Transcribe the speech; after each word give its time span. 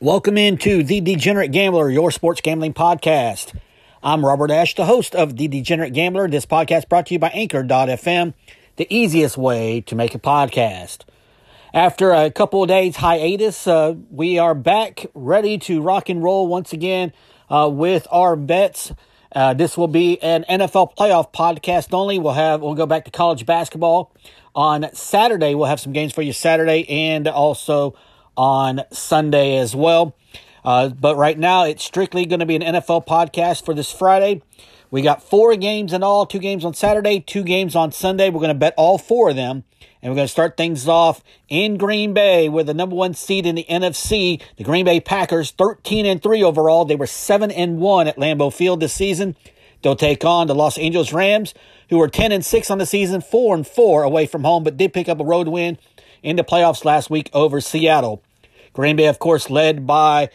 Welcome 0.00 0.36
into 0.36 0.82
The 0.82 1.00
Degenerate 1.00 1.52
Gambler, 1.52 1.90
your 1.90 2.10
sports 2.10 2.40
gambling 2.40 2.74
podcast. 2.74 3.56
I'm 4.02 4.26
Robert 4.26 4.50
Ash, 4.50 4.74
the 4.74 4.86
host 4.86 5.14
of 5.14 5.36
The 5.36 5.46
Degenerate 5.46 5.92
Gambler. 5.92 6.28
This 6.28 6.44
podcast 6.44 6.88
brought 6.88 7.06
to 7.06 7.14
you 7.14 7.20
by 7.20 7.28
Anchor.fm, 7.28 8.34
the 8.74 8.92
easiest 8.92 9.36
way 9.36 9.80
to 9.82 9.94
make 9.94 10.16
a 10.16 10.18
podcast. 10.18 11.02
After 11.72 12.12
a 12.12 12.32
couple 12.32 12.64
of 12.64 12.68
days 12.68 12.96
hiatus, 12.96 13.68
uh, 13.68 13.94
we 14.10 14.40
are 14.40 14.56
back 14.56 15.06
ready 15.14 15.58
to 15.58 15.80
rock 15.80 16.08
and 16.08 16.20
roll 16.20 16.48
once 16.48 16.72
again 16.72 17.12
uh, 17.48 17.70
with 17.72 18.08
our 18.10 18.34
bets. 18.34 18.92
Uh, 19.34 19.52
this 19.52 19.76
will 19.76 19.88
be 19.88 20.22
an 20.22 20.44
NFL 20.48 20.96
playoff 20.96 21.32
podcast 21.32 21.92
only. 21.92 22.18
We'll 22.18 22.34
have 22.34 22.62
we'll 22.62 22.74
go 22.74 22.86
back 22.86 23.04
to 23.06 23.10
college 23.10 23.44
basketball 23.44 24.14
on 24.54 24.88
Saturday. 24.94 25.54
We'll 25.54 25.66
have 25.66 25.80
some 25.80 25.92
games 25.92 26.12
for 26.12 26.22
you 26.22 26.32
Saturday 26.32 26.88
and 26.88 27.26
also 27.26 27.96
on 28.36 28.82
Sunday 28.92 29.56
as 29.56 29.74
well. 29.74 30.16
Uh, 30.64 30.88
but 30.88 31.16
right 31.16 31.38
now, 31.38 31.64
it's 31.64 31.84
strictly 31.84 32.24
going 32.26 32.40
to 32.40 32.46
be 32.46 32.56
an 32.56 32.62
NFL 32.62 33.06
podcast 33.06 33.64
for 33.64 33.74
this 33.74 33.92
Friday. 33.92 34.42
We 34.90 35.02
got 35.02 35.22
four 35.22 35.54
games 35.56 35.92
in 35.92 36.02
all, 36.02 36.24
two 36.24 36.38
games 36.38 36.64
on 36.64 36.72
Saturday, 36.72 37.20
two 37.20 37.42
games 37.42 37.74
on 37.74 37.90
Sunday. 37.92 38.30
We're 38.30 38.40
going 38.40 38.48
to 38.48 38.54
bet 38.54 38.74
all 38.76 38.96
four 38.96 39.30
of 39.30 39.36
them. 39.36 39.64
And 40.04 40.12
we're 40.12 40.16
going 40.16 40.26
to 40.26 40.32
start 40.32 40.58
things 40.58 40.86
off 40.86 41.24
in 41.48 41.78
Green 41.78 42.12
Bay 42.12 42.50
with 42.50 42.66
the 42.66 42.74
number 42.74 42.94
one 42.94 43.14
seed 43.14 43.46
in 43.46 43.54
the 43.54 43.64
NFC, 43.70 44.38
the 44.58 44.62
Green 44.62 44.84
Bay 44.84 45.00
Packers, 45.00 45.50
13 45.52 46.04
and 46.04 46.22
3 46.22 46.44
overall. 46.44 46.84
They 46.84 46.94
were 46.94 47.06
7 47.06 47.50
and 47.50 47.78
1 47.78 48.08
at 48.08 48.18
Lambeau 48.18 48.52
Field 48.52 48.80
this 48.80 48.92
season. 48.92 49.34
They'll 49.80 49.96
take 49.96 50.22
on 50.22 50.46
the 50.46 50.54
Los 50.54 50.76
Angeles 50.76 51.14
Rams, 51.14 51.54
who 51.88 51.96
were 51.96 52.08
10 52.08 52.32
and 52.32 52.44
6 52.44 52.70
on 52.70 52.76
the 52.76 52.84
season, 52.84 53.22
4 53.22 53.54
and 53.54 53.66
4 53.66 54.02
away 54.02 54.26
from 54.26 54.44
home, 54.44 54.62
but 54.62 54.76
did 54.76 54.92
pick 54.92 55.08
up 55.08 55.20
a 55.20 55.24
road 55.24 55.48
win 55.48 55.78
in 56.22 56.36
the 56.36 56.44
playoffs 56.44 56.84
last 56.84 57.08
week 57.08 57.30
over 57.32 57.62
Seattle. 57.62 58.22
Green 58.74 58.96
Bay, 58.96 59.06
of 59.06 59.18
course, 59.18 59.48
led 59.48 59.86
by 59.86 60.28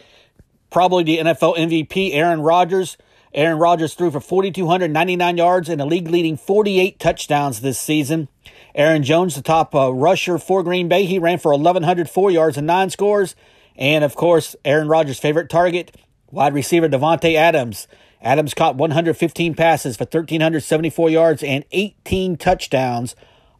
probably 0.70 1.04
the 1.04 1.18
NFL 1.18 1.56
MVP, 1.56 2.12
Aaron 2.12 2.40
Rodgers. 2.40 2.96
Aaron 3.32 3.58
Rodgers 3.58 3.94
threw 3.94 4.10
for 4.10 4.18
4,299 4.18 5.36
yards 5.36 5.68
and 5.68 5.80
a 5.80 5.84
league 5.84 6.08
leading 6.08 6.36
48 6.36 6.98
touchdowns 6.98 7.60
this 7.60 7.78
season. 7.78 8.26
Aaron 8.74 9.02
Jones, 9.02 9.34
the 9.34 9.42
top 9.42 9.74
uh, 9.74 9.92
rusher 9.92 10.38
for 10.38 10.62
Green 10.62 10.88
Bay, 10.88 11.04
he 11.04 11.18
ran 11.18 11.38
for 11.38 11.52
1,104 11.52 12.30
yards 12.30 12.56
and 12.56 12.66
nine 12.66 12.90
scores. 12.90 13.34
And 13.76 14.04
of 14.04 14.14
course, 14.14 14.54
Aaron 14.64 14.88
Rodgers' 14.88 15.18
favorite 15.18 15.48
target, 15.48 15.96
wide 16.30 16.54
receiver 16.54 16.88
Davante 16.88 17.34
Adams. 17.34 17.88
Adams 18.22 18.52
caught 18.52 18.76
115 18.76 19.54
passes 19.54 19.96
for 19.96 20.04
1,374 20.04 21.10
yards 21.10 21.42
and 21.42 21.64
18 21.72 22.36
touchdowns 22.36 23.16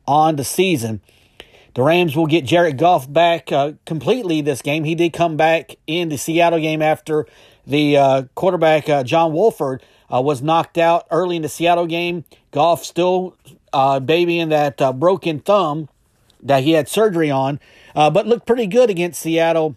on 0.06 0.36
the 0.36 0.44
season. 0.44 1.00
The 1.74 1.82
Rams 1.82 2.16
will 2.16 2.26
get 2.26 2.44
Jared 2.44 2.78
Goff 2.78 3.10
back 3.10 3.52
uh, 3.52 3.72
completely 3.86 4.40
this 4.40 4.60
game. 4.60 4.84
He 4.84 4.94
did 4.94 5.12
come 5.12 5.36
back 5.36 5.76
in 5.86 6.08
the 6.08 6.18
Seattle 6.18 6.58
game 6.58 6.82
after 6.82 7.26
the 7.66 7.96
uh, 7.96 8.22
quarterback, 8.34 8.88
uh, 8.88 9.04
John 9.04 9.32
Wolford, 9.32 9.82
uh, 10.12 10.20
was 10.20 10.42
knocked 10.42 10.78
out 10.78 11.06
early 11.10 11.36
in 11.36 11.42
the 11.42 11.48
Seattle 11.48 11.86
game. 11.86 12.24
Goff 12.50 12.84
still 12.84 13.36
uh, 13.72 14.00
babying 14.00 14.48
that 14.50 14.80
uh, 14.80 14.92
broken 14.92 15.40
thumb 15.40 15.88
that 16.42 16.62
he 16.62 16.72
had 16.72 16.88
surgery 16.88 17.30
on, 17.30 17.60
but 17.94 18.26
looked 18.26 18.46
pretty 18.46 18.66
good 18.66 18.88
against 18.88 19.20
Seattle 19.20 19.76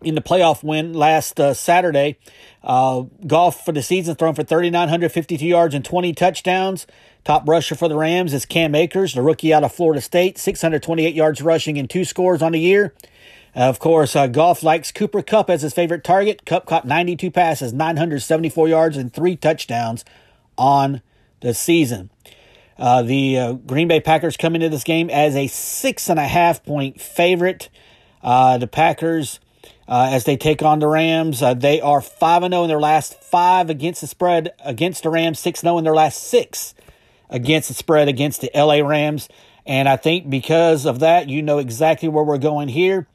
in 0.00 0.14
the 0.14 0.22
playoff 0.22 0.64
win 0.64 0.94
last 0.94 1.38
Saturday. 1.54 2.18
Goff 2.64 3.64
for 3.64 3.72
the 3.72 3.82
season 3.82 4.14
thrown 4.14 4.34
for 4.34 4.42
3,952 4.42 5.46
yards 5.46 5.74
and 5.74 5.84
20 5.84 6.14
touchdowns. 6.14 6.86
Top 7.24 7.46
rusher 7.46 7.76
for 7.76 7.88
the 7.88 7.96
Rams 7.96 8.34
is 8.34 8.44
Cam 8.44 8.74
Akers, 8.74 9.14
the 9.14 9.22
rookie 9.22 9.54
out 9.54 9.62
of 9.62 9.72
Florida 9.72 10.00
State, 10.00 10.38
628 10.38 11.14
yards 11.14 11.40
rushing 11.40 11.78
and 11.78 11.88
two 11.88 12.04
scores 12.04 12.42
on 12.42 12.52
the 12.52 12.58
year. 12.58 12.94
Uh, 13.54 13.60
of 13.60 13.78
course, 13.78 14.16
uh, 14.16 14.26
Goff 14.26 14.64
likes 14.64 14.90
Cooper 14.90 15.22
Kupp 15.22 15.48
as 15.48 15.62
his 15.62 15.72
favorite 15.72 16.02
target. 16.02 16.44
Kupp 16.44 16.66
caught 16.66 16.84
92 16.84 17.30
passes, 17.30 17.72
974 17.72 18.68
yards, 18.68 18.96
and 18.96 19.12
three 19.12 19.36
touchdowns 19.36 20.04
on 20.58 21.00
the 21.40 21.54
season. 21.54 22.10
Uh, 22.78 23.02
the 23.02 23.38
uh, 23.38 23.52
Green 23.52 23.88
Bay 23.88 24.00
Packers 24.00 24.36
come 24.36 24.54
into 24.54 24.68
this 24.68 24.84
game 24.84 25.10
as 25.10 25.36
a 25.36 25.46
six 25.46 26.08
and 26.08 26.18
a 26.18 26.26
half 26.26 26.64
point 26.64 27.00
favorite. 27.00 27.68
Uh, 28.22 28.58
the 28.58 28.66
Packers, 28.66 29.40
uh, 29.88 30.10
as 30.12 30.24
they 30.24 30.36
take 30.36 30.62
on 30.62 30.78
the 30.78 30.88
Rams, 30.88 31.42
they 31.56 31.80
are 31.80 32.00
5 32.00 32.42
0 32.42 32.62
in 32.62 32.68
their 32.68 32.80
last 32.80 33.22
five 33.22 33.68
against 33.68 34.00
the 34.00 34.06
spread 34.06 34.52
against 34.64 35.02
the 35.02 35.10
Rams, 35.10 35.38
6 35.38 35.60
0 35.60 35.78
in 35.78 35.84
their 35.84 35.94
last 35.94 36.22
six 36.22 36.74
against 37.32 37.68
the 37.68 37.74
spread 37.74 38.08
against 38.08 38.40
the 38.40 38.50
LA 38.54 38.86
Rams. 38.86 39.28
And 39.64 39.88
I 39.88 39.96
think 39.96 40.28
because 40.28 40.86
of 40.86 41.00
that, 41.00 41.28
you 41.28 41.42
know 41.42 41.58
exactly 41.58 42.08
where 42.08 42.24
we're 42.24 42.38
going 42.38 42.68
here. 42.68 43.06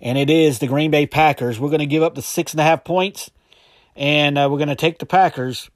And 0.00 0.16
it 0.16 0.30
is 0.30 0.58
the 0.58 0.66
Green 0.66 0.90
Bay 0.90 1.06
Packers. 1.06 1.58
We're 1.58 1.68
going 1.68 1.80
to 1.80 1.86
give 1.86 2.02
up 2.02 2.14
the 2.14 2.22
six 2.22 2.52
and 2.52 2.60
a 2.60 2.64
half 2.64 2.84
points. 2.84 3.30
And 3.94 4.38
uh, 4.38 4.48
we're 4.50 4.58
going 4.58 4.68
to 4.68 4.76
take 4.76 4.98
the 4.98 5.06
Packers 5.06 5.70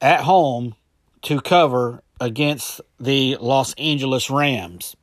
at 0.00 0.20
home 0.20 0.74
to 1.22 1.40
cover 1.40 2.02
against 2.20 2.80
the 2.98 3.36
Los 3.40 3.74
Angeles 3.74 4.30
Rams. 4.30 4.96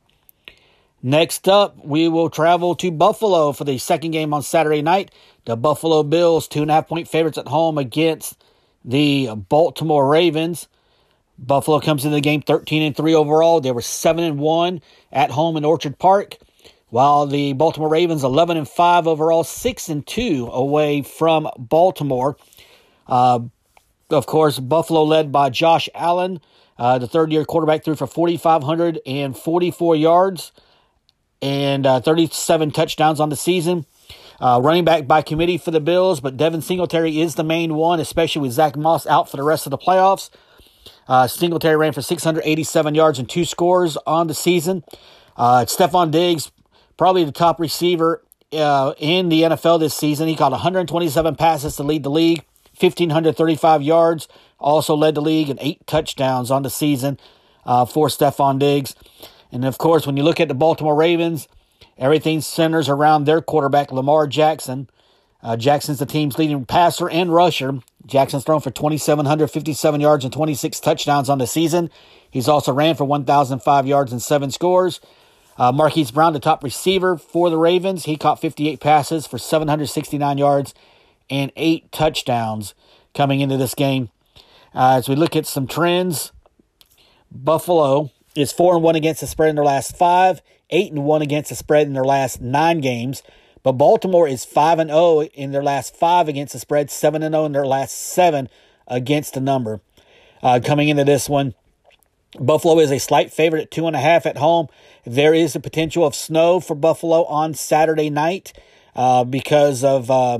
Next 1.02 1.48
up, 1.48 1.84
we 1.84 2.08
will 2.08 2.30
travel 2.30 2.74
to 2.76 2.90
Buffalo 2.90 3.52
for 3.52 3.64
the 3.64 3.78
second 3.78 4.10
game 4.10 4.34
on 4.34 4.42
Saturday 4.42 4.82
night. 4.82 5.12
The 5.44 5.56
Buffalo 5.56 6.02
Bills, 6.02 6.48
two 6.48 6.62
and 6.62 6.70
a 6.70 6.74
half 6.74 6.88
point 6.88 7.06
favorites 7.06 7.38
at 7.38 7.48
home 7.48 7.78
against 7.78 8.42
the 8.84 9.30
Baltimore 9.34 10.08
Ravens. 10.08 10.68
Buffalo 11.38 11.80
comes 11.80 12.04
into 12.04 12.14
the 12.14 12.20
game 12.20 12.40
13 12.40 12.82
and 12.82 12.96
3 12.96 13.14
overall. 13.14 13.60
They 13.60 13.70
were 13.70 13.82
7 13.82 14.24
and 14.24 14.38
1 14.38 14.80
at 15.12 15.30
home 15.30 15.56
in 15.56 15.64
Orchard 15.64 15.98
Park, 15.98 16.38
while 16.88 17.26
the 17.26 17.52
Baltimore 17.52 17.90
Ravens 17.90 18.24
11 18.24 18.56
and 18.56 18.68
5 18.68 19.06
overall, 19.06 19.44
6 19.44 19.88
and 19.88 20.06
2 20.06 20.48
away 20.50 21.02
from 21.02 21.48
Baltimore. 21.58 22.36
Uh, 23.06 23.40
of 24.10 24.26
course, 24.26 24.58
Buffalo 24.58 25.04
led 25.04 25.32
by 25.32 25.50
Josh 25.50 25.88
Allen. 25.94 26.40
Uh, 26.78 26.98
the 26.98 27.08
third 27.08 27.32
year 27.32 27.44
quarterback 27.44 27.84
threw 27.84 27.94
for 27.94 28.06
4,544 28.06 29.96
yards 29.96 30.52
and 31.42 31.86
uh, 31.86 32.00
37 32.00 32.70
touchdowns 32.70 33.20
on 33.20 33.28
the 33.28 33.36
season. 33.36 33.86
Uh, 34.38 34.60
running 34.62 34.84
back 34.84 35.06
by 35.06 35.22
committee 35.22 35.56
for 35.56 35.70
the 35.70 35.80
Bills, 35.80 36.20
but 36.20 36.36
Devin 36.36 36.60
Singletary 36.60 37.20
is 37.20 37.36
the 37.36 37.44
main 37.44 37.74
one, 37.74 38.00
especially 38.00 38.42
with 38.42 38.52
Zach 38.52 38.76
Moss 38.76 39.06
out 39.06 39.30
for 39.30 39.38
the 39.38 39.42
rest 39.42 39.66
of 39.66 39.70
the 39.70 39.78
playoffs. 39.78 40.28
Uh, 41.08 41.26
Singletary 41.26 41.76
ran 41.76 41.92
for 41.92 42.02
687 42.02 42.94
yards 42.94 43.18
and 43.18 43.28
two 43.28 43.44
scores 43.44 43.96
on 44.06 44.26
the 44.26 44.34
season. 44.34 44.84
Uh, 45.36 45.64
Stefon 45.64 46.10
Diggs, 46.10 46.50
probably 46.96 47.24
the 47.24 47.32
top 47.32 47.60
receiver 47.60 48.22
uh, 48.52 48.94
in 48.98 49.28
the 49.28 49.42
NFL 49.42 49.80
this 49.80 49.94
season. 49.94 50.28
He 50.28 50.36
caught 50.36 50.52
127 50.52 51.36
passes 51.36 51.76
to 51.76 51.82
lead 51.82 52.02
the 52.02 52.10
league, 52.10 52.44
1,535 52.78 53.82
yards, 53.82 54.28
also 54.58 54.94
led 54.94 55.14
the 55.14 55.20
league, 55.20 55.50
in 55.50 55.58
eight 55.60 55.86
touchdowns 55.86 56.50
on 56.50 56.62
the 56.62 56.70
season 56.70 57.18
uh, 57.64 57.84
for 57.84 58.08
Stefon 58.08 58.58
Diggs. 58.58 58.94
And 59.52 59.64
of 59.64 59.78
course, 59.78 60.06
when 60.06 60.16
you 60.16 60.22
look 60.22 60.40
at 60.40 60.48
the 60.48 60.54
Baltimore 60.54 60.94
Ravens, 60.94 61.48
everything 61.98 62.40
centers 62.40 62.88
around 62.88 63.24
their 63.24 63.40
quarterback, 63.40 63.92
Lamar 63.92 64.26
Jackson. 64.26 64.88
Uh, 65.42 65.56
Jackson's 65.56 65.98
the 65.98 66.06
team's 66.06 66.38
leading 66.38 66.64
passer 66.64 67.08
and 67.08 67.32
rusher. 67.32 67.80
Jackson's 68.04 68.44
thrown 68.44 68.60
for 68.60 68.70
2,757 68.70 70.00
yards 70.00 70.24
and 70.24 70.32
26 70.32 70.80
touchdowns 70.80 71.28
on 71.28 71.38
the 71.38 71.46
season. 71.46 71.90
He's 72.30 72.48
also 72.48 72.72
ran 72.72 72.96
for 72.96 73.04
1,005 73.04 73.86
yards 73.86 74.12
and 74.12 74.22
seven 74.22 74.50
scores. 74.50 75.00
Uh, 75.58 75.72
Marquise 75.72 76.10
Brown, 76.10 76.32
the 76.32 76.40
top 76.40 76.62
receiver 76.62 77.16
for 77.16 77.48
the 77.48 77.56
Ravens, 77.56 78.04
he 78.04 78.16
caught 78.16 78.40
58 78.40 78.78
passes 78.80 79.26
for 79.26 79.38
769 79.38 80.36
yards 80.36 80.74
and 81.28 81.52
eight 81.56 81.90
touchdowns 81.92 82.74
coming 83.14 83.40
into 83.40 83.56
this 83.56 83.74
game. 83.74 84.10
Uh, 84.74 84.96
as 84.98 85.08
we 85.08 85.16
look 85.16 85.34
at 85.34 85.46
some 85.46 85.66
trends, 85.66 86.32
Buffalo 87.30 88.10
is 88.34 88.52
four 88.52 88.74
and 88.74 88.82
one 88.82 88.94
against 88.94 89.20
the 89.20 89.26
spread 89.26 89.50
in 89.50 89.56
their 89.56 89.64
last 89.64 89.96
five, 89.96 90.42
eight 90.70 90.92
and 90.92 91.04
one 91.04 91.22
against 91.22 91.50
the 91.50 91.56
spread 91.56 91.86
in 91.86 91.94
their 91.94 92.04
last 92.04 92.40
nine 92.40 92.80
games. 92.80 93.22
But 93.66 93.72
Baltimore 93.72 94.28
is 94.28 94.44
5 94.44 94.78
and 94.78 94.90
0 94.90 95.22
in 95.22 95.50
their 95.50 95.62
last 95.62 95.96
5 95.96 96.28
against 96.28 96.52
the 96.52 96.60
spread, 96.60 96.88
7 96.88 97.20
and 97.24 97.32
0 97.32 97.46
in 97.46 97.52
their 97.52 97.66
last 97.66 97.98
7 97.98 98.48
against 98.86 99.34
the 99.34 99.40
number. 99.40 99.80
Uh, 100.40 100.60
coming 100.64 100.88
into 100.88 101.02
this 101.02 101.28
one, 101.28 101.52
Buffalo 102.38 102.78
is 102.78 102.92
a 102.92 103.00
slight 103.00 103.32
favorite 103.32 103.62
at 103.62 103.70
2.5 103.72 104.24
at 104.24 104.38
home. 104.38 104.68
There 105.04 105.34
is 105.34 105.56
a 105.56 105.60
potential 105.60 106.06
of 106.06 106.14
snow 106.14 106.60
for 106.60 106.76
Buffalo 106.76 107.24
on 107.24 107.54
Saturday 107.54 108.08
night 108.08 108.52
uh, 108.94 109.24
because 109.24 109.82
of 109.82 110.12
uh, 110.12 110.38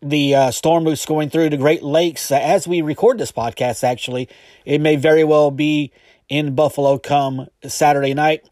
the 0.00 0.34
uh, 0.34 0.50
storm 0.50 0.84
that's 0.84 1.06
going 1.06 1.30
through 1.30 1.50
the 1.50 1.56
Great 1.56 1.82
Lakes. 1.82 2.30
as 2.30 2.68
we 2.68 2.82
record 2.82 3.18
this 3.18 3.32
podcast, 3.32 3.84
actually, 3.84 4.28
it 4.64 4.80
may 4.80 4.96
very 4.96 5.24
well 5.24 5.50
be 5.50 5.92
in 6.28 6.54
Buffalo 6.54 6.98
come 6.98 7.48
Saturday 7.66 8.14
night. 8.14 8.48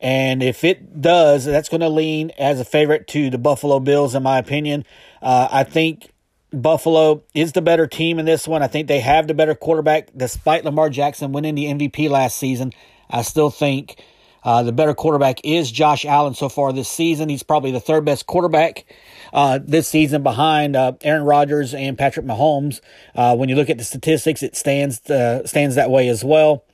And 0.00 0.42
if 0.42 0.64
it 0.64 1.00
does, 1.00 1.44
that's 1.44 1.68
going 1.68 1.80
to 1.80 1.88
lean 1.88 2.30
as 2.38 2.60
a 2.60 2.64
favorite 2.64 3.06
to 3.08 3.30
the 3.30 3.38
Buffalo 3.38 3.80
Bills, 3.80 4.14
in 4.14 4.22
my 4.22 4.38
opinion. 4.38 4.84
Uh, 5.22 5.48
I 5.50 5.64
think 5.64 6.12
Buffalo 6.52 7.22
is 7.34 7.52
the 7.52 7.62
better 7.62 7.86
team 7.86 8.18
in 8.18 8.26
this 8.26 8.46
one. 8.46 8.62
I 8.62 8.66
think 8.66 8.86
they 8.86 9.00
have 9.00 9.26
the 9.26 9.34
better 9.34 9.54
quarterback, 9.54 10.10
despite 10.16 10.64
Lamar 10.64 10.90
Jackson 10.90 11.32
winning 11.32 11.54
the 11.54 11.66
MVP 11.66 12.10
last 12.10 12.36
season. 12.36 12.72
I 13.10 13.22
still 13.22 13.50
think 13.50 13.96
uh, 14.44 14.62
the 14.62 14.72
better 14.72 14.94
quarterback 14.94 15.40
is 15.44 15.70
Josh 15.70 16.04
Allen 16.04 16.34
so 16.34 16.48
far 16.48 16.72
this 16.72 16.88
season. 16.88 17.28
He's 17.28 17.42
probably 17.42 17.72
the 17.72 17.80
third 17.80 18.04
best 18.04 18.26
quarterback 18.26 18.84
uh, 19.32 19.58
this 19.62 19.88
season 19.88 20.22
behind 20.22 20.76
uh, 20.76 20.92
Aaron 21.02 21.24
Rodgers 21.24 21.72
and 21.72 21.96
Patrick 21.96 22.26
Mahomes. 22.26 22.80
Uh, 23.14 23.34
when 23.36 23.48
you 23.48 23.56
look 23.56 23.70
at 23.70 23.78
the 23.78 23.84
statistics, 23.84 24.42
it 24.42 24.54
stands 24.54 25.10
uh, 25.10 25.46
stands 25.46 25.76
that 25.76 25.90
way 25.90 26.08
as 26.08 26.22
well. 26.22 26.64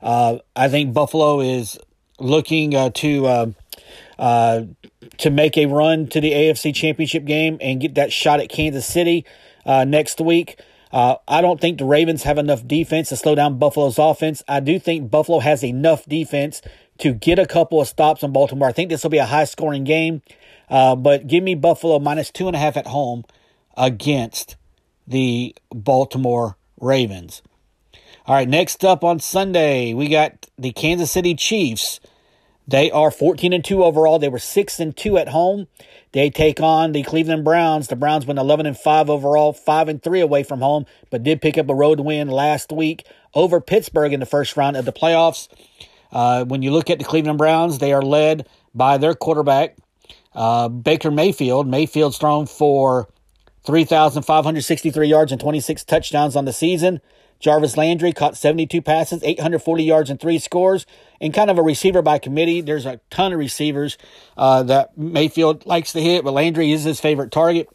I 0.00 0.68
think 0.68 0.94
Buffalo 0.94 1.40
is 1.40 1.78
looking 2.20 2.70
to 2.70 3.54
to 5.16 5.30
make 5.30 5.56
a 5.56 5.66
run 5.66 6.06
to 6.06 6.20
the 6.20 6.32
AFC 6.32 6.72
Championship 6.74 7.24
game 7.24 7.58
and 7.60 7.80
get 7.80 7.96
that 7.96 8.12
shot 8.12 8.38
at 8.38 8.48
Kansas 8.48 8.86
City 8.86 9.24
next 9.66 10.20
week. 10.20 10.60
Uh, 10.92 11.16
I 11.26 11.40
don't 11.40 11.60
think 11.60 11.78
the 11.78 11.84
Ravens 11.84 12.22
have 12.22 12.38
enough 12.38 12.66
defense 12.66 13.10
to 13.10 13.16
slow 13.16 13.34
down 13.34 13.58
Buffalo's 13.58 13.98
offense. 13.98 14.42
I 14.48 14.60
do 14.60 14.78
think 14.78 15.10
Buffalo 15.10 15.40
has 15.40 15.62
enough 15.62 16.06
defense 16.06 16.62
to 16.98 17.12
get 17.12 17.38
a 17.38 17.46
couple 17.46 17.80
of 17.80 17.88
stops 17.88 18.22
on 18.22 18.32
Baltimore. 18.32 18.68
I 18.68 18.72
think 18.72 18.90
this 18.90 19.02
will 19.02 19.10
be 19.10 19.18
a 19.18 19.26
high 19.26 19.44
scoring 19.44 19.84
game, 19.84 20.22
uh, 20.68 20.96
but 20.96 21.26
give 21.26 21.42
me 21.42 21.54
Buffalo 21.54 21.98
minus 21.98 22.30
two 22.30 22.46
and 22.46 22.56
a 22.56 22.58
half 22.58 22.76
at 22.76 22.86
home 22.86 23.24
against 23.76 24.56
the 25.06 25.54
Baltimore 25.70 26.56
Ravens. 26.80 27.42
All 28.26 28.34
right, 28.34 28.48
next 28.48 28.84
up 28.84 29.04
on 29.04 29.20
Sunday, 29.20 29.94
we 29.94 30.08
got 30.08 30.48
the 30.58 30.72
Kansas 30.72 31.10
City 31.10 31.34
Chiefs. 31.34 32.00
They 32.66 32.90
are 32.90 33.10
14 33.10 33.54
and 33.54 33.64
2 33.64 33.82
overall. 33.82 34.18
They 34.18 34.28
were 34.28 34.38
6 34.38 34.78
and 34.78 34.94
2 34.94 35.16
at 35.16 35.28
home. 35.28 35.66
They 36.12 36.28
take 36.28 36.60
on 36.60 36.92
the 36.92 37.02
Cleveland 37.02 37.42
Browns. 37.42 37.88
The 37.88 37.96
Browns 37.96 38.26
went 38.26 38.38
11 38.38 38.66
and 38.66 38.76
5 38.76 39.08
overall, 39.08 39.54
5 39.54 39.88
and 39.88 40.02
3 40.02 40.20
away 40.20 40.42
from 40.42 40.60
home, 40.60 40.84
but 41.08 41.22
did 41.22 41.40
pick 41.40 41.56
up 41.56 41.70
a 41.70 41.74
road 41.74 42.00
win 42.00 42.28
last 42.28 42.70
week 42.70 43.06
over 43.32 43.62
Pittsburgh 43.62 44.12
in 44.12 44.20
the 44.20 44.26
first 44.26 44.58
round 44.58 44.76
of 44.76 44.84
the 44.84 44.92
playoffs. 44.92 45.48
Uh, 46.12 46.44
when 46.44 46.62
you 46.62 46.70
look 46.70 46.90
at 46.90 46.98
the 46.98 47.04
Cleveland 47.04 47.38
Browns, 47.38 47.78
they 47.78 47.92
are 47.92 48.02
led 48.02 48.48
by 48.74 48.98
their 48.98 49.14
quarterback, 49.14 49.76
uh, 50.34 50.68
Baker 50.68 51.10
Mayfield. 51.10 51.66
Mayfield's 51.66 52.18
thrown 52.18 52.46
for 52.46 53.08
3,563 53.64 55.06
yards 55.06 55.32
and 55.32 55.40
26 55.40 55.84
touchdowns 55.84 56.36
on 56.36 56.44
the 56.44 56.52
season. 56.52 57.00
Jarvis 57.40 57.76
Landry 57.76 58.12
caught 58.12 58.36
72 58.36 58.82
passes, 58.82 59.22
840 59.22 59.84
yards, 59.84 60.10
and 60.10 60.18
three 60.18 60.38
scores. 60.38 60.86
And 61.20 61.32
kind 61.32 61.50
of 61.50 61.58
a 61.58 61.62
receiver 61.62 62.02
by 62.02 62.18
committee. 62.18 62.60
There's 62.60 62.86
a 62.86 63.00
ton 63.10 63.32
of 63.32 63.38
receivers 63.38 63.98
uh, 64.36 64.64
that 64.64 64.96
Mayfield 64.96 65.66
likes 65.66 65.92
to 65.92 66.00
hit, 66.00 66.24
but 66.24 66.32
Landry 66.32 66.72
is 66.72 66.84
his 66.84 67.00
favorite 67.00 67.30
target. 67.30 67.68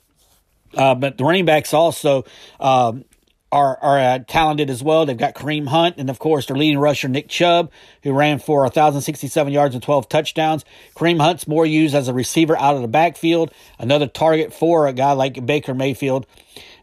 Uh, 0.75 0.95
but 0.95 1.17
the 1.17 1.23
running 1.23 1.45
backs 1.45 1.73
also 1.73 2.25
um, 2.59 3.05
are 3.53 3.77
are 3.81 3.99
uh, 3.99 4.19
talented 4.27 4.69
as 4.71 4.83
well. 4.83 5.05
They've 5.05 5.15
got 5.15 5.35
Kareem 5.35 5.67
Hunt 5.67 5.95
and 5.97 6.09
of 6.09 6.17
course 6.17 6.47
their 6.47 6.57
leading 6.57 6.79
rusher 6.79 7.07
Nick 7.07 7.29
Chubb, 7.29 7.71
who 8.01 8.11
ran 8.11 8.39
for 8.39 8.61
1,067 8.61 9.53
yards 9.53 9.75
and 9.75 9.83
12 9.83 10.09
touchdowns. 10.09 10.65
Kareem 10.95 11.21
Hunt's 11.21 11.47
more 11.47 11.65
used 11.65 11.93
as 11.93 12.07
a 12.07 12.13
receiver 12.13 12.57
out 12.57 12.75
of 12.75 12.81
the 12.81 12.87
backfield, 12.87 13.53
another 13.77 14.07
target 14.07 14.53
for 14.53 14.87
a 14.87 14.93
guy 14.93 15.11
like 15.11 15.45
Baker 15.45 15.75
Mayfield. 15.75 16.25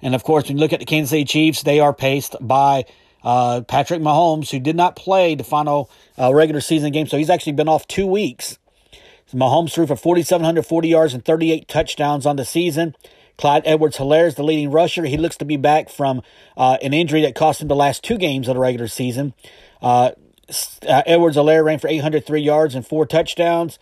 And 0.01 0.15
of 0.15 0.23
course, 0.23 0.45
when 0.45 0.57
you 0.57 0.61
look 0.61 0.73
at 0.73 0.79
the 0.79 0.87
Kansas 0.87 1.11
City 1.11 1.25
Chiefs, 1.25 1.65
they 1.65 1.81
are 1.81 1.93
paced 1.93 2.37
by 2.41 2.85
uh, 3.25 3.63
Patrick 3.63 4.01
Mahomes, 4.01 4.51
who 4.51 4.61
did 4.61 4.77
not 4.77 4.95
play 4.95 5.35
the 5.35 5.45
final 5.45 5.91
uh, 6.19 6.33
regular 6.33 6.61
season 6.61 6.93
game, 6.93 7.07
so 7.07 7.19
he's 7.19 7.31
actually 7.31 7.53
been 7.53 7.69
off 7.69 7.87
two 7.89 8.07
weeks. 8.07 8.59
Mahomes 9.35 9.73
threw 9.73 9.87
for 9.87 9.97
4,740 9.97 10.89
yards 10.89 11.15
and 11.15 11.25
38 11.25 11.69
touchdowns 11.69 12.27
on 12.27 12.37
the 12.37 12.45
season. 12.45 12.97
Clyde 13.41 13.63
Edwards 13.65 13.97
Helaire 13.97 14.27
is 14.27 14.35
the 14.35 14.45
leading 14.45 14.71
rusher. 14.71 15.07
He 15.07 15.17
looks 15.17 15.39
to 15.39 15.47
be 15.47 15.57
back 15.57 15.89
from 15.89 16.21
uh, 16.59 16.77
an 16.83 16.93
injury 16.93 17.23
that 17.23 17.35
cost 17.35 17.63
him 17.63 17.69
the 17.69 17.75
last 17.75 18.05
two 18.05 18.19
games 18.19 18.49
of 18.49 18.55
the 18.55 18.61
regular 18.61 18.87
season. 18.87 19.33
Uh, 19.81 20.11
uh, 20.87 21.03
Edwards 21.07 21.39
Helaire 21.39 21.65
ran 21.65 21.79
for 21.79 21.89
803 21.89 22.39
yards 22.39 22.75
and 22.75 22.87
four 22.87 23.07
touchdowns. 23.07 23.79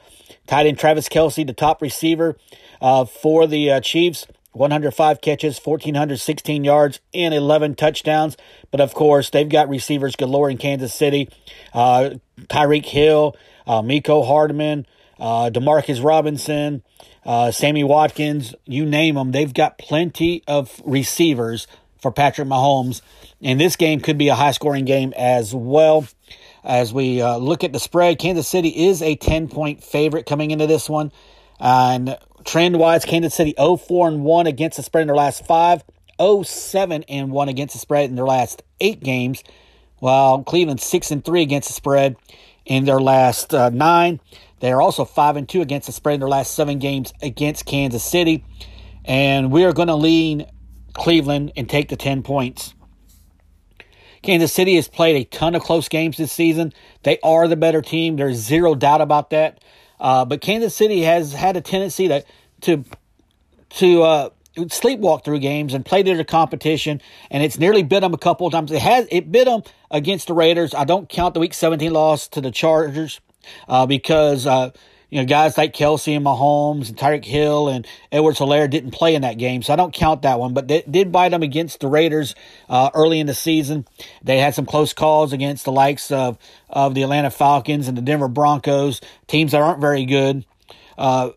Tight 0.47 0.67
end 0.67 0.79
Travis 0.79 1.09
Kelce, 1.09 1.45
the 1.45 1.53
top 1.53 1.83
receiver 1.83 2.37
uh, 2.81 3.05
for 3.05 3.49
the 3.49 3.73
uh, 3.73 3.81
Chiefs, 3.81 4.29
105 4.53 5.21
catches, 5.21 5.59
1,416 5.59 6.63
yards, 6.63 7.01
and 7.13 7.35
11 7.35 7.75
touchdowns. 7.75 8.37
But 8.71 8.81
of 8.81 8.95
course, 8.95 9.31
they've 9.31 9.49
got 9.49 9.69
receivers 9.69 10.15
galore 10.15 10.51
in 10.51 10.59
Kansas 10.59 10.95
City. 10.95 11.31
Uh, 11.75 12.11
Tyreek 12.43 12.87
Hill, 12.87 13.35
Miko 13.67 14.23
Hardman, 14.23 14.87
Demarcus 15.19 16.03
Robinson, 16.03 16.85
uh, 17.29 17.51
Sammy 17.51 17.85
Watkins, 17.85 18.55
you 18.65 18.87
name 18.87 19.17
them. 19.17 19.33
They've 19.33 19.53
got 19.53 19.77
plenty 19.77 20.43
of 20.49 20.81
receivers 20.83 21.67
for 22.01 22.11
Patrick 22.11 22.49
Mahomes. 22.49 23.03
And 23.43 23.61
this 23.61 23.77
game 23.77 24.01
could 24.01 24.17
be 24.17 24.29
a 24.29 24.35
high 24.35 24.53
scoring 24.53 24.87
game 24.87 25.13
as 25.15 25.55
well. 25.55 26.09
As 26.65 26.91
we 26.91 27.21
uh, 27.21 27.37
look 27.37 27.65
at 27.65 27.75
the 27.75 27.81
spread, 27.81 28.19
Kansas 28.19 28.49
City 28.49 28.71
is 28.87 29.03
a 29.03 29.15
10 29.15 29.49
point 29.49 29.85
favorite 29.85 30.25
coming 30.25 30.53
into 30.53 30.67
this 30.67 30.89
one. 30.89 31.13
and 31.61 32.17
trend 32.47 32.79
wise, 32.79 33.05
Kansas 33.05 33.35
City 33.35 33.53
0 33.59 33.77
4 33.77 34.09
and 34.09 34.25
1 34.25 34.47
against 34.47 34.79
the 34.79 34.83
spread 34.83 35.03
in 35.03 35.09
their 35.09 35.17
last 35.17 35.45
five, 35.45 35.85
0 36.19 36.45
7 36.45 37.03
and 37.11 37.31
1 37.31 37.49
against 37.51 37.75
the 37.75 37.79
spread 37.79 38.09
in 38.09 38.17
their 38.17 38.25
last 38.25 38.63
eight 38.81 39.01
games, 39.01 39.45
while 39.99 40.43
Cleveland 40.45 40.81
6 40.81 41.11
and 41.11 41.23
3 41.23 41.43
against 41.43 41.69
the 41.69 41.75
spread 41.75 42.17
in 42.65 42.87
their 42.87 43.01
last 43.01 43.53
uh, 43.53 43.69
nine. 43.69 44.19
They 44.61 44.73
are 44.73 44.83
also 44.83 45.05
5 45.05 45.37
and 45.37 45.49
2 45.49 45.61
against 45.61 45.87
the 45.87 45.93
spread 45.93 46.15
in 46.15 46.21
their 46.21 46.29
last 46.29 46.55
seven 46.55 46.79
games 46.79 47.13
against 47.23 47.67
Kansas 47.67 48.05
City. 48.05 48.45
And 49.05 49.51
we 49.51 49.65
are 49.65 49.73
going 49.73 49.89
to 49.89 49.95
lean 49.95 50.47
Cleveland 50.93 51.53
and 51.57 51.69
take 51.69 51.89
the 51.89 51.97
10 51.97 52.23
points. 52.23 52.75
Kansas 54.23 54.53
City 54.53 54.75
has 54.77 54.89
played 54.89 55.17
a 55.17 55.25
ton 55.25 55.55
of 55.55 55.63
close 55.63 55.89
games 55.89 56.17
this 56.17 56.33
season. 56.33 56.73
They 57.05 57.19
are 57.23 57.47
the 57.47 57.57
better 57.57 57.81
team. 57.81 58.17
There's 58.17 58.37
zero 58.37 58.75
doubt 58.75 59.01
about 59.01 59.31
that. 59.31 59.63
Uh, 60.01 60.25
but 60.25 60.41
Kansas 60.41 60.75
City 60.75 61.03
has 61.03 61.33
had 61.33 61.57
a 61.57 61.61
tendency 61.61 62.09
to 62.09 62.25
to 62.63 62.85
to 63.71 64.03
uh, 64.03 64.31
sleepwalk 64.57 65.25
through 65.25 65.39
games 65.39 65.75
and 65.75 65.85
play 65.85 66.03
to 66.03 66.17
the 66.17 66.25
competition, 66.25 67.01
and 67.31 67.43
it's 67.43 67.59
nearly 67.59 67.83
bit 67.83 68.01
them 68.01 68.15
a 68.15 68.19
couple 68.19 68.47
of 68.47 68.53
times. 68.53 68.71
It 68.71 68.83
has 68.83 69.07
it 69.11 69.31
bit 69.31 69.47
them 69.47 69.63
against 69.91 70.29
the 70.29 70.35
Raiders. 70.35 70.75
I 70.75 70.85
don't 70.85 71.09
count 71.09 71.35
the 71.35 71.41
Week 71.41 71.55
17 71.55 71.93
loss 71.93 72.29
to 72.29 72.41
the 72.41 72.51
Chargers 72.51 73.21
uh, 73.69 73.87
because 73.87 74.47
uh, 74.47 74.71
you 75.11 75.21
know 75.21 75.27
guys 75.27 75.57
like 75.57 75.75
Kelce 75.75 76.17
and 76.17 76.25
Mahomes 76.25 76.89
and 76.89 76.97
Tyreek 76.97 77.25
Hill 77.25 77.69
and 77.69 77.87
Edwards 78.13 78.39
Helaire 78.39 78.69
didn't 78.69 78.91
play 78.91 79.15
in 79.15 79.23
that 79.23 79.39
game, 79.39 79.63
so 79.63 79.73
I 79.73 79.77
don't 79.77 79.95
count 79.95 80.23
that 80.23 80.39
one. 80.39 80.55
But 80.55 80.69
they 80.69 80.83
did 80.83 81.13
bite 81.13 81.31
them 81.31 81.43
against 81.43 81.81
the 81.81 81.89
Raiders 81.89 82.35
uh, 82.69 82.91
early 82.95 83.21
in 83.21 83.27
the 83.27 83.35
season. 83.35 83.87
They 84.23 84.39
had 84.39 84.55
some 84.55 84.67
close 84.67 84.93
calls 84.93 85.33
against 85.33 85.65
the 85.65 85.73
likes 85.73 86.11
of 86.11 86.39
of 86.69 86.95
the 86.95 87.03
Atlanta 87.03 87.31
Falcons 87.31 87.89
and 87.89 87.97
the 87.97 88.03
Denver 88.03 88.29
Broncos, 88.29 89.01
teams 89.27 89.53
that 89.53 89.63
aren't 89.63 89.81
very 89.81 90.05
good. 90.05 90.45
Uh, 90.97 91.31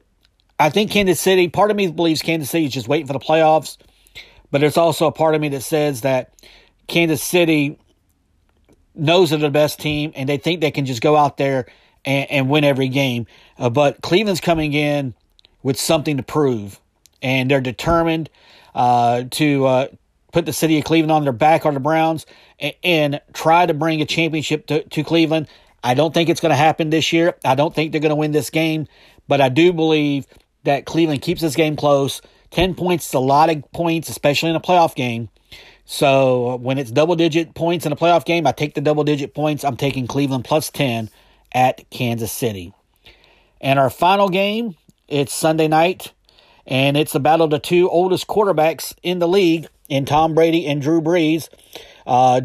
I 0.60 0.70
think 0.70 0.92
Kansas 0.92 1.20
City. 1.20 1.48
Part 1.48 1.72
of 1.72 1.78
me 1.78 1.88
believes 1.88 2.22
Kansas 2.22 2.50
City 2.50 2.66
is 2.66 2.74
just 2.74 2.88
waiting 2.88 3.08
for 3.08 3.14
the 3.14 3.20
playoffs, 3.20 3.78
but 4.52 4.62
there's 4.62 4.78
also 4.78 5.08
a 5.08 5.12
part 5.12 5.34
of 5.34 5.42
me 5.42 5.50
that 5.50 5.62
says 5.62 6.02
that 6.02 6.34
Kansas 6.88 7.24
City 7.24 7.80
knows 8.94 9.30
they're 9.30 9.40
the 9.40 9.50
best 9.50 9.80
team 9.80 10.12
and 10.16 10.28
they 10.28 10.38
think 10.38 10.62
they 10.62 10.72
can 10.72 10.86
just 10.86 11.02
go 11.02 11.16
out 11.16 11.38
there 11.38 11.66
and, 12.06 12.30
and 12.32 12.50
win 12.50 12.64
every 12.64 12.88
game. 12.88 13.28
Uh, 13.58 13.70
but 13.70 14.02
Cleveland's 14.02 14.42
coming 14.42 14.74
in 14.74 15.14
with 15.64 15.80
something 15.80 16.18
to 16.18 16.24
prove, 16.24 16.80
and 17.22 17.50
they're 17.50 17.62
determined 17.62 18.30
uh, 18.74 19.24
to 19.32 19.66
uh, 19.66 19.88
put 20.32 20.46
the 20.46 20.54
city 20.54 20.78
of 20.78 20.86
Cleveland 20.86 21.12
on 21.12 21.24
their 21.24 21.34
back 21.34 21.66
on 21.66 21.74
the 21.74 21.80
Browns 21.80 22.26
and, 22.60 22.74
and 22.84 23.22
try 23.34 23.66
to 23.66 23.74
bring 23.74 24.02
a 24.02 24.06
championship 24.06 24.68
to, 24.68 24.84
to 24.84 25.04
Cleveland. 25.04 25.48
I 25.84 25.94
don't 25.94 26.14
think 26.14 26.30
it's 26.30 26.42
going 26.42 26.52
to 26.52 26.56
happen 26.56 26.90
this 26.90 27.12
year. 27.12 27.36
I 27.44 27.56
don't 27.56 27.74
think 27.74 27.92
they're 27.92 28.02
going 28.02 28.12
to 28.12 28.16
win 28.16 28.32
this 28.32 28.50
game, 28.50 28.88
but 29.28 29.42
I 29.42 29.50
do 29.50 29.74
believe 29.74 30.28
that 30.64 30.86
Cleveland 30.86 31.22
keeps 31.22 31.42
this 31.42 31.56
game 31.56 31.76
close. 31.76 32.22
10 32.52 32.76
points 32.76 33.08
is 33.08 33.14
a 33.14 33.20
lot 33.20 33.50
of 33.50 33.72
points, 33.72 34.10
especially 34.10 34.50
in 34.50 34.56
a 34.56 34.62
playoff 34.62 34.96
game. 34.96 35.30
So 35.86 36.58
when 36.58 36.78
it's 36.78 36.92
double 36.92 37.16
digit 37.16 37.56
points 37.56 37.86
in 37.86 37.92
a 37.92 37.96
playoff 37.96 38.26
game, 38.26 38.46
I 38.46 38.52
take 38.52 38.76
the 38.76 38.82
double 38.82 39.04
digit 39.04 39.34
points. 39.34 39.64
I'm 39.64 39.78
taking 39.78 40.08
Cleveland 40.08 40.46
plus 40.46 40.70
10 40.70 41.10
at 41.54 41.90
Kansas 41.90 42.32
City. 42.32 42.74
And 43.60 43.78
our 43.78 43.90
final 43.90 44.30
game, 44.30 44.76
it's 45.08 45.34
Sunday 45.34 45.68
night, 45.68 46.14
and 46.66 46.98
it's 46.98 47.14
the 47.14 47.20
battle 47.20 47.46
of 47.46 47.52
the 47.52 47.60
two 47.60 47.90
oldest 47.90 48.28
quarterbacks 48.28 48.94
in 49.04 49.20
the 49.20 49.28
league 49.28 49.68
in 49.90 50.06
Tom 50.06 50.34
Brady 50.34 50.66
and 50.66 50.82
Drew 50.82 51.02
Brees. 51.02 51.50
Uh, 52.08 52.42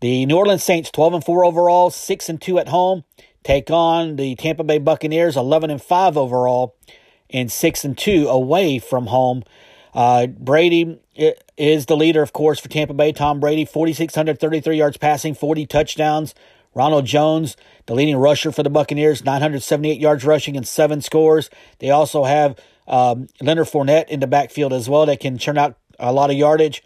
the 0.00 0.26
New 0.26 0.36
Orleans 0.36 0.62
Saints, 0.62 0.90
12 0.90 1.14
and 1.14 1.24
4 1.24 1.44
overall, 1.44 1.90
6 1.90 2.28
and 2.28 2.40
2 2.40 2.58
at 2.58 2.68
home, 2.68 3.04
take 3.42 3.70
on 3.70 4.16
the 4.16 4.36
Tampa 4.36 4.62
Bay 4.62 4.78
Buccaneers, 4.78 5.36
11 5.36 5.70
and 5.70 5.82
5 5.82 6.16
overall, 6.16 6.76
and 7.30 7.50
6 7.50 7.84
and 7.84 7.98
2 7.98 8.28
away 8.28 8.78
from 8.78 9.06
home. 9.06 9.42
Uh, 9.92 10.28
Brady 10.28 11.00
is 11.56 11.86
the 11.86 11.96
leader, 11.96 12.22
of 12.22 12.32
course, 12.32 12.60
for 12.60 12.68
Tampa 12.68 12.94
Bay. 12.94 13.12
Tom 13.12 13.40
Brady, 13.40 13.64
4,633 13.64 14.76
yards 14.76 14.96
passing, 14.96 15.34
40 15.34 15.66
touchdowns. 15.66 16.34
Ronald 16.78 17.06
Jones, 17.06 17.56
the 17.86 17.94
leading 17.96 18.16
rusher 18.16 18.52
for 18.52 18.62
the 18.62 18.70
Buccaneers, 18.70 19.24
978 19.24 19.98
yards 19.98 20.24
rushing 20.24 20.56
and 20.56 20.66
seven 20.66 21.02
scores. 21.02 21.50
They 21.80 21.90
also 21.90 22.22
have 22.22 22.56
um, 22.86 23.26
Leonard 23.40 23.66
Fournette 23.66 24.08
in 24.08 24.20
the 24.20 24.28
backfield 24.28 24.72
as 24.72 24.88
well 24.88 25.04
that 25.06 25.18
can 25.18 25.38
churn 25.38 25.58
out 25.58 25.76
a 25.98 26.12
lot 26.12 26.30
of 26.30 26.36
yardage. 26.36 26.84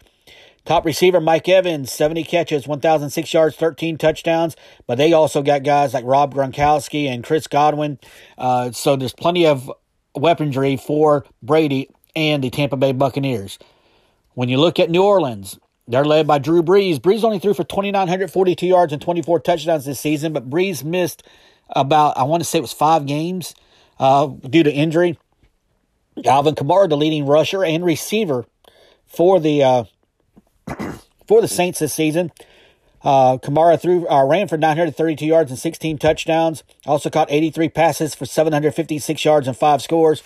Top 0.65 0.83
receiver 0.83 1.21
Mike 1.21 1.47
Evans, 1.47 1.91
70 1.91 2.23
catches, 2.23 2.67
1,006 2.67 3.31
yards, 3.31 3.55
13 3.55 3.99
touchdowns. 3.99 4.55
But 4.87 4.97
they 4.97 5.13
also 5.13 5.43
got 5.43 5.61
guys 5.61 5.93
like 5.93 6.05
Rob 6.05 6.33
Gronkowski 6.33 7.05
and 7.05 7.23
Chris 7.23 7.45
Godwin. 7.45 7.99
Uh, 8.35 8.71
so 8.71 8.95
there's 8.95 9.13
plenty 9.13 9.45
of 9.45 9.71
weaponry 10.15 10.75
for 10.75 11.23
Brady 11.43 11.87
and 12.15 12.43
the 12.43 12.49
Tampa 12.49 12.77
Bay 12.77 12.93
Buccaneers. 12.93 13.59
When 14.33 14.49
you 14.49 14.57
look 14.57 14.79
at 14.79 14.89
New 14.89 15.03
Orleans, 15.03 15.59
they're 15.87 16.05
led 16.05 16.27
by 16.27 16.39
Drew 16.39 16.63
Brees. 16.63 16.99
Brees 16.99 17.23
only 17.23 17.39
threw 17.39 17.53
for 17.53 17.63
2,942 17.63 18.65
yards 18.65 18.93
and 18.93 19.01
24 19.01 19.39
touchdowns 19.41 19.85
this 19.85 19.99
season, 19.99 20.33
but 20.33 20.49
Brees 20.49 20.83
missed 20.83 21.23
about, 21.69 22.17
I 22.17 22.23
want 22.23 22.41
to 22.41 22.45
say 22.49 22.59
it 22.59 22.61
was 22.61 22.73
five 22.73 23.05
games 23.05 23.53
uh, 23.99 24.27
due 24.27 24.63
to 24.63 24.71
injury. 24.71 25.17
Alvin 26.25 26.55
Kamara, 26.55 26.87
the 26.87 26.97
leading 26.97 27.25
rusher 27.25 27.63
and 27.63 27.83
receiver 27.83 28.45
for 29.05 29.39
the 29.39 29.63
uh, 29.63 29.83
for 31.27 31.41
the 31.41 31.47
Saints 31.47 31.79
this 31.79 31.93
season. 31.93 32.31
Uh, 33.03 33.37
Kamara 33.37 33.81
threw 33.81 34.07
uh, 34.07 34.23
ran 34.23 34.47
for 34.47 34.57
932 34.57 35.25
yards 35.25 35.51
and 35.51 35.59
16 35.59 35.97
touchdowns. 35.97 36.63
Also 36.85 37.09
caught 37.09 37.31
83 37.31 37.69
passes 37.69 38.15
for 38.15 38.25
756 38.25 39.25
yards 39.25 39.47
and 39.47 39.57
five 39.57 39.81
scores. 39.81 40.23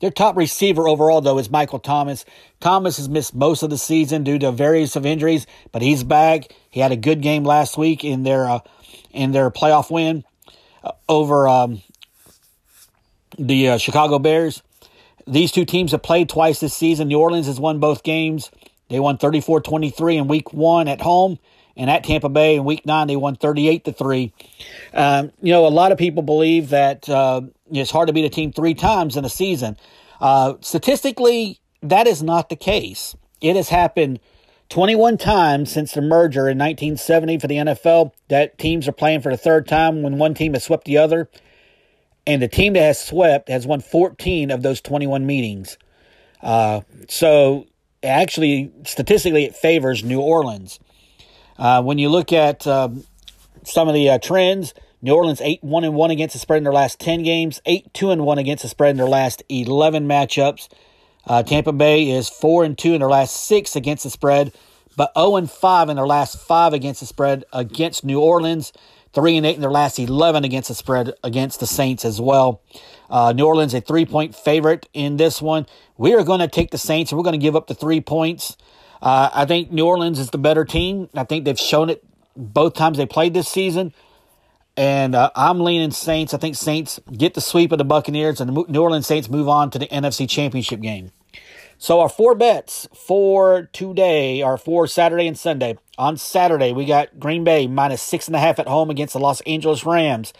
Their 0.00 0.10
top 0.10 0.36
receiver 0.36 0.86
overall, 0.88 1.20
though, 1.20 1.38
is 1.38 1.50
Michael 1.50 1.80
Thomas. 1.80 2.24
Thomas 2.60 2.98
has 2.98 3.08
missed 3.08 3.34
most 3.34 3.62
of 3.62 3.70
the 3.70 3.78
season 3.78 4.22
due 4.22 4.38
to 4.38 4.52
various 4.52 4.94
of 4.94 5.04
injuries, 5.04 5.46
but 5.72 5.82
he's 5.82 6.04
back. 6.04 6.54
He 6.70 6.80
had 6.80 6.92
a 6.92 6.96
good 6.96 7.20
game 7.20 7.44
last 7.44 7.76
week 7.76 8.04
in 8.04 8.22
their 8.22 8.48
uh, 8.48 8.60
in 9.10 9.32
their 9.32 9.50
playoff 9.50 9.90
win 9.90 10.24
uh, 10.84 10.92
over 11.08 11.48
um, 11.48 11.82
the 13.38 13.70
uh, 13.70 13.78
Chicago 13.78 14.18
Bears. 14.18 14.62
These 15.26 15.52
two 15.52 15.64
teams 15.64 15.92
have 15.92 16.02
played 16.02 16.28
twice 16.28 16.60
this 16.60 16.74
season. 16.74 17.08
New 17.08 17.18
Orleans 17.18 17.46
has 17.46 17.58
won 17.58 17.80
both 17.80 18.02
games. 18.02 18.50
They 18.88 19.00
won 19.00 19.18
34 19.18 19.60
23 19.60 20.16
in 20.16 20.28
week 20.28 20.52
one 20.52 20.88
at 20.88 21.00
home. 21.00 21.38
And 21.78 21.88
at 21.88 22.02
Tampa 22.02 22.28
Bay 22.28 22.56
in 22.56 22.64
week 22.64 22.84
nine, 22.84 23.06
they 23.06 23.16
won 23.16 23.36
38 23.36 23.84
to 23.84 23.92
3. 23.92 24.32
Um, 24.92 25.30
you 25.40 25.52
know, 25.52 25.64
a 25.64 25.68
lot 25.68 25.92
of 25.92 25.98
people 25.98 26.24
believe 26.24 26.70
that 26.70 27.08
uh, 27.08 27.42
it's 27.70 27.92
hard 27.92 28.08
to 28.08 28.12
beat 28.12 28.24
a 28.24 28.28
team 28.28 28.52
three 28.52 28.74
times 28.74 29.16
in 29.16 29.24
a 29.24 29.30
season. 29.30 29.76
Uh, 30.20 30.54
statistically, 30.60 31.60
that 31.80 32.08
is 32.08 32.20
not 32.20 32.48
the 32.48 32.56
case. 32.56 33.14
It 33.40 33.54
has 33.54 33.68
happened 33.68 34.18
21 34.70 35.18
times 35.18 35.70
since 35.70 35.92
the 35.92 36.02
merger 36.02 36.48
in 36.48 36.58
1970 36.58 37.38
for 37.38 37.46
the 37.46 37.54
NFL 37.54 38.10
that 38.28 38.58
teams 38.58 38.88
are 38.88 38.92
playing 38.92 39.20
for 39.20 39.30
the 39.30 39.38
third 39.38 39.68
time 39.68 40.02
when 40.02 40.18
one 40.18 40.34
team 40.34 40.54
has 40.54 40.64
swept 40.64 40.84
the 40.84 40.98
other. 40.98 41.30
And 42.26 42.42
the 42.42 42.48
team 42.48 42.72
that 42.72 42.80
has 42.80 43.00
swept 43.00 43.48
has 43.48 43.68
won 43.68 43.80
14 43.80 44.50
of 44.50 44.62
those 44.62 44.80
21 44.80 45.24
meetings. 45.24 45.78
Uh, 46.42 46.80
so 47.08 47.66
actually, 48.02 48.72
statistically, 48.84 49.44
it 49.44 49.54
favors 49.54 50.02
New 50.02 50.20
Orleans. 50.20 50.80
Uh, 51.58 51.82
when 51.82 51.98
you 51.98 52.08
look 52.08 52.32
at 52.32 52.66
um, 52.66 53.04
some 53.64 53.88
of 53.88 53.94
the 53.94 54.08
uh, 54.08 54.18
trends, 54.18 54.74
New 55.02 55.14
Orleans 55.14 55.40
8 55.40 55.62
1 55.62 55.84
and 55.84 55.94
1 55.94 56.10
against 56.10 56.32
the 56.34 56.38
spread 56.38 56.58
in 56.58 56.64
their 56.64 56.72
last 56.72 57.00
10 57.00 57.22
games, 57.22 57.60
8 57.66 57.92
2 57.92 58.10
and 58.10 58.24
1 58.24 58.38
against 58.38 58.62
the 58.62 58.68
spread 58.68 58.90
in 58.90 58.96
their 58.96 59.08
last 59.08 59.42
11 59.48 60.06
matchups. 60.06 60.68
Uh, 61.26 61.42
Tampa 61.42 61.72
Bay 61.72 62.10
is 62.10 62.28
4 62.28 62.64
and 62.64 62.78
2 62.78 62.94
in 62.94 63.00
their 63.00 63.08
last 63.08 63.46
6 63.46 63.76
against 63.76 64.04
the 64.04 64.10
spread, 64.10 64.52
but 64.96 65.12
0 65.18 65.36
and 65.36 65.50
5 65.50 65.88
in 65.88 65.96
their 65.96 66.06
last 66.06 66.38
5 66.38 66.72
against 66.72 67.00
the 67.00 67.06
spread 67.06 67.44
against 67.52 68.04
New 68.04 68.20
Orleans. 68.20 68.72
3 69.14 69.38
and 69.38 69.46
8 69.46 69.54
in 69.54 69.60
their 69.62 69.70
last 69.70 69.98
11 69.98 70.44
against 70.44 70.68
the 70.68 70.74
spread 70.74 71.14
against 71.24 71.60
the 71.60 71.66
Saints 71.66 72.04
as 72.04 72.20
well. 72.20 72.62
Uh, 73.08 73.32
New 73.32 73.46
Orleans 73.46 73.72
a 73.72 73.80
three 73.80 74.04
point 74.04 74.34
favorite 74.34 74.86
in 74.92 75.16
this 75.16 75.40
one. 75.40 75.66
We 75.96 76.14
are 76.14 76.22
going 76.22 76.40
to 76.40 76.48
take 76.48 76.70
the 76.70 76.78
Saints 76.78 77.10
and 77.10 77.18
we're 77.18 77.24
going 77.24 77.38
to 77.38 77.44
give 77.44 77.56
up 77.56 77.66
the 77.66 77.74
three 77.74 78.00
points. 78.00 78.56
Uh, 79.00 79.30
I 79.32 79.44
think 79.44 79.70
New 79.70 79.86
Orleans 79.86 80.18
is 80.18 80.30
the 80.30 80.38
better 80.38 80.64
team. 80.64 81.08
I 81.14 81.24
think 81.24 81.44
they've 81.44 81.58
shown 81.58 81.90
it 81.90 82.04
both 82.36 82.74
times 82.74 82.98
they 82.98 83.06
played 83.06 83.34
this 83.34 83.48
season. 83.48 83.92
And 84.76 85.14
uh, 85.14 85.30
I'm 85.34 85.60
leaning 85.60 85.90
Saints. 85.90 86.32
I 86.32 86.38
think 86.38 86.54
Saints 86.54 87.00
get 87.12 87.34
the 87.34 87.40
sweep 87.40 87.72
of 87.72 87.78
the 87.78 87.84
Buccaneers 87.84 88.40
and 88.40 88.48
the 88.48 88.64
New 88.68 88.80
Orleans 88.80 89.06
Saints 89.06 89.28
move 89.28 89.48
on 89.48 89.70
to 89.70 89.78
the 89.78 89.88
NFC 89.88 90.28
Championship 90.28 90.80
game. 90.80 91.10
So 91.78 92.00
our 92.00 92.08
four 92.08 92.34
bets 92.34 92.88
for 92.92 93.68
today 93.72 94.42
are 94.42 94.56
for 94.56 94.86
Saturday 94.86 95.26
and 95.26 95.38
Sunday. 95.38 95.78
On 95.96 96.16
Saturday, 96.16 96.72
we 96.72 96.84
got 96.84 97.18
Green 97.18 97.44
Bay 97.44 97.66
minus 97.66 98.02
six 98.02 98.26
and 98.26 98.36
a 98.36 98.40
half 98.40 98.58
at 98.58 98.68
home 98.68 98.90
against 98.90 99.14
the 99.14 99.20
Los 99.20 99.40
Angeles 99.42 99.84
Rams 99.84 100.32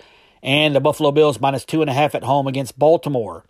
and 0.42 0.74
the 0.74 0.80
Buffalo 0.80 1.10
Bills 1.12 1.40
minus 1.40 1.64
two 1.64 1.80
and 1.80 1.90
a 1.90 1.92
half 1.92 2.14
at 2.14 2.24
home 2.24 2.46
against 2.46 2.78
Baltimore. 2.78 3.44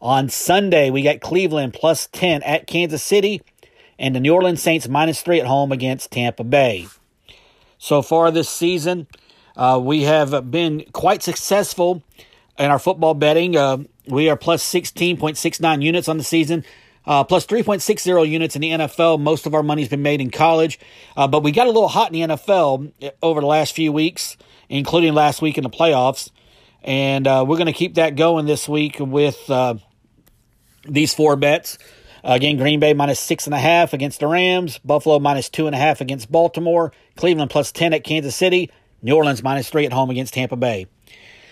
On 0.00 0.28
Sunday, 0.28 0.90
we 0.90 1.02
got 1.02 1.20
Cleveland 1.20 1.72
plus 1.72 2.08
10 2.12 2.42
at 2.42 2.66
Kansas 2.66 3.02
City 3.02 3.42
and 3.98 4.14
the 4.14 4.20
New 4.20 4.34
Orleans 4.34 4.62
Saints 4.62 4.88
minus 4.88 5.22
three 5.22 5.40
at 5.40 5.46
home 5.46 5.72
against 5.72 6.10
Tampa 6.10 6.44
Bay. 6.44 6.86
So 7.78 8.02
far 8.02 8.30
this 8.30 8.48
season, 8.48 9.06
uh, 9.56 9.80
we 9.82 10.02
have 10.02 10.50
been 10.50 10.84
quite 10.92 11.22
successful 11.22 12.02
in 12.58 12.70
our 12.70 12.78
football 12.78 13.14
betting. 13.14 13.56
Uh, 13.56 13.78
we 14.06 14.28
are 14.28 14.36
plus 14.36 14.64
16.69 14.64 15.82
units 15.82 16.08
on 16.08 16.18
the 16.18 16.24
season. 16.24 16.64
Uh, 17.04 17.22
plus 17.22 17.46
3.60 17.46 18.28
units 18.28 18.56
in 18.56 18.62
the 18.62 18.70
NFL. 18.70 19.20
Most 19.20 19.46
of 19.46 19.54
our 19.54 19.62
money's 19.62 19.88
been 19.88 20.02
made 20.02 20.20
in 20.20 20.28
college, 20.28 20.80
uh, 21.16 21.28
but 21.28 21.44
we 21.44 21.52
got 21.52 21.68
a 21.68 21.70
little 21.70 21.86
hot 21.86 22.12
in 22.12 22.28
the 22.28 22.34
NFL 22.34 23.12
over 23.22 23.40
the 23.40 23.46
last 23.46 23.76
few 23.76 23.92
weeks 23.92 24.36
including 24.68 25.14
last 25.14 25.42
week 25.42 25.58
in 25.58 25.64
the 25.64 25.70
playoffs. 25.70 26.30
And 26.82 27.26
uh, 27.26 27.44
we're 27.46 27.56
going 27.56 27.66
to 27.66 27.72
keep 27.72 27.94
that 27.94 28.16
going 28.16 28.46
this 28.46 28.68
week 28.68 28.96
with 29.00 29.48
uh, 29.50 29.74
these 30.88 31.14
four 31.14 31.36
bets. 31.36 31.78
Again, 32.24 32.56
Green 32.56 32.80
Bay 32.80 32.94
minus 32.94 33.20
six 33.20 33.46
and 33.46 33.54
a 33.54 33.58
half 33.58 33.92
against 33.92 34.20
the 34.20 34.26
Rams, 34.26 34.78
Buffalo 34.78 35.18
minus 35.18 35.48
two 35.48 35.66
and 35.66 35.74
a 35.74 35.78
half 35.78 36.00
against 36.00 36.30
Baltimore, 36.30 36.92
Cleveland 37.16 37.50
plus 37.50 37.72
10 37.72 37.92
at 37.92 38.04
Kansas 38.04 38.34
City, 38.34 38.70
New 39.02 39.14
Orleans 39.14 39.42
minus 39.42 39.70
three 39.70 39.86
at 39.86 39.92
home 39.92 40.10
against 40.10 40.34
Tampa 40.34 40.56
Bay. 40.56 40.86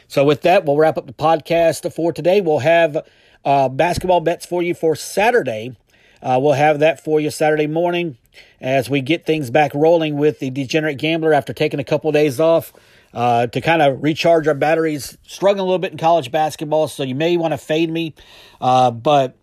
So, 0.09 0.25
with 0.25 0.42
that, 0.42 0.64
we'll 0.64 0.76
wrap 0.76 0.99
up 0.99 1.06
the 1.06 1.12
podcast 1.12 1.90
for 1.92 2.12
today. 2.12 2.40
We'll 2.40 2.59
have 2.59 3.06
uh, 3.44 3.68
basketball 3.68 4.21
bets 4.21 4.47
for 4.47 4.62
you 4.62 4.75
for 4.75 4.97
Saturday. 4.97 5.76
Uh, 6.23 6.38
we'll 6.40 6.52
have 6.52 6.78
that 6.78 7.04
for 7.04 7.21
you 7.21 7.30
Saturday 7.30 7.66
morning 7.66 8.16
as 8.61 8.88
we 8.88 9.02
get 9.02 9.26
things 9.26 9.50
back 9.50 9.75
rolling 9.75 10.16
with 10.16 10.38
the 10.38 10.50
Degenerate 10.50 10.97
Gambler 10.97 11.35
after 11.35 11.52
taking 11.52 11.80
a 11.80 11.85
couple 11.85 12.09
of 12.09 12.14
days 12.14 12.40
off 12.40 12.73
uh, 13.12 13.47
to 13.49 13.61
kind 13.61 13.83
of 13.83 14.02
recharge 14.02 14.49
our 14.49 14.54
batteries. 14.54 15.18
Struggling 15.26 15.61
a 15.61 15.64
little 15.64 15.78
bit 15.78 15.92
in 15.92 15.99
college 15.99 16.30
basketball, 16.30 16.88
so 16.88 17.02
you 17.02 17.14
may 17.14 17.37
want 17.37 17.52
to 17.52 17.59
fade 17.59 17.90
me, 17.90 18.14
uh, 18.61 18.90
but 18.90 19.37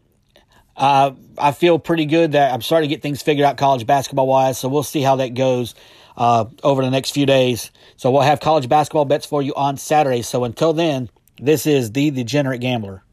uh, 0.78 1.12
I 1.38 1.51
feel 1.51 1.80
pretty 1.80 2.06
good 2.06 2.34
that 2.34 2.54
I'm 2.54 2.62
starting 2.62 2.90
to 2.90 2.96
get 2.96 3.01
things 3.01 3.22
figured 3.22 3.46
out 3.46 3.58
college 3.58 3.86
basketball 3.86 4.28
wise. 4.28 4.58
So 4.58 4.70
we'll 4.70 4.84
see 4.84 5.01
how 5.01 5.18
that 5.18 5.34
goes 5.34 5.75
uh, 6.18 6.46
over 6.63 6.82
the 6.84 6.92
next 6.92 7.12
few 7.12 7.25
days. 7.25 7.72
So 7.98 8.12
we'll 8.12 8.22
have 8.22 8.40
college 8.40 8.68
basketball 8.70 9.06
bets 9.06 9.25
for 9.25 9.42
you 9.42 9.54
on 9.56 9.78
Saturday. 9.78 10.22
So 10.22 10.44
until 10.44 10.74
then, 10.74 11.10
this 11.40 11.66
is 11.66 11.92
the 11.92 12.12
Degenerate 12.12 12.62
Gambler. 12.62 13.04